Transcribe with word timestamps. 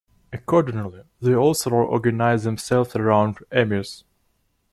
Accordingly, 0.33 1.03
they 1.21 1.35
also 1.35 1.69
organise 1.69 2.41
themselves 2.41 2.95
around 2.95 3.37
amirs. 3.51 4.03